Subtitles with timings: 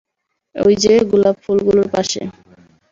[0.55, 2.21] ঐ যে, গোলাপ ফুলগুলোর পাশে।